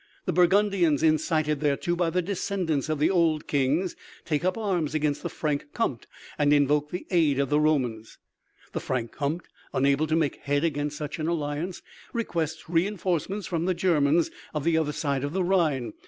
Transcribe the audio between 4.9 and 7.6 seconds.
against the Frank Compté and invoke the aid of the